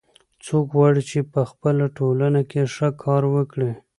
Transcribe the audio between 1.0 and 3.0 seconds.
چې په خپل ټولنه کې ښه